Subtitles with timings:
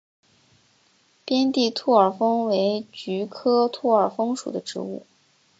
[1.23, 5.05] 边地兔儿风为菊科兔儿风属的植物。